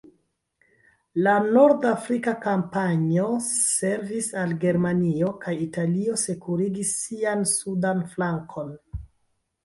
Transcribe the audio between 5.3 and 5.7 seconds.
kaj